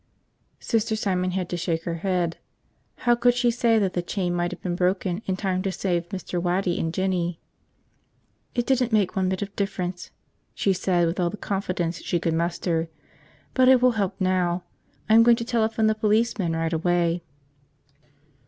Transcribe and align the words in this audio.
Sister 0.59 0.95
Simon 0.95 1.29
had 1.29 1.47
to 1.49 1.55
shake 1.57 1.83
her 1.83 1.93
head. 1.97 2.37
How 3.05 3.13
could 3.13 3.35
she 3.35 3.51
say 3.51 3.77
that 3.77 3.93
the 3.93 4.01
chain 4.01 4.33
might 4.33 4.49
have 4.49 4.59
been 4.63 4.75
broken 4.75 5.21
in 5.27 5.35
time 5.35 5.61
to 5.61 5.71
save 5.71 6.09
Mr. 6.09 6.41
Waddy 6.41 6.79
and 6.79 6.91
Jinny? 6.91 7.39
"It 8.55 8.65
didn't 8.65 8.91
make 8.91 9.15
one 9.15 9.29
bit 9.29 9.43
of 9.43 9.55
difference," 9.55 10.09
she 10.55 10.73
said 10.73 11.05
with 11.05 11.19
all 11.19 11.29
the 11.29 11.37
confidence 11.37 12.01
she 12.01 12.19
could 12.19 12.33
muster. 12.33 12.89
"But 13.53 13.69
it 13.69 13.79
will 13.79 13.91
help 13.91 14.19
now. 14.19 14.63
I'm 15.07 15.21
going 15.21 15.37
to 15.37 15.45
telephone 15.45 15.85
the 15.85 15.93
policeman 15.93 16.55
right 16.55 16.73
away." 16.73 17.21